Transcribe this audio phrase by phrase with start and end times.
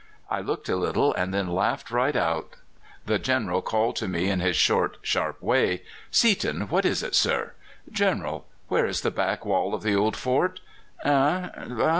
[0.31, 2.55] "I looked a little, and then laughed right out.
[3.05, 7.53] The General called to me in his short, sharp way: "'Seaton, what is it, sir?'
[7.91, 10.59] "'General, where is the back wall of the old fort?'
[11.05, 11.49] "'Eh!
[11.53, 11.89] eh!